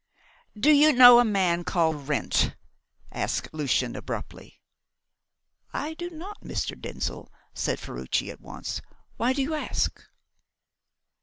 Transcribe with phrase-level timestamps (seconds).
[0.59, 2.55] "Do you know a man called Wrent?"
[3.11, 4.59] asked Lucian abruptly.
[5.73, 6.75] "I do not, Mr.
[6.75, 8.81] Denzil," said Ferruci at once.
[9.17, 10.01] "Why do you ask?"